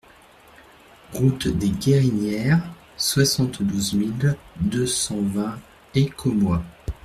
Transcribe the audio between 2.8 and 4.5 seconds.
soixante-douze mille